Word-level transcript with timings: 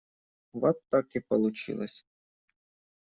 Вот 0.53 0.79
так 0.89 1.13
и 1.15 1.19
получилось. 1.19 2.05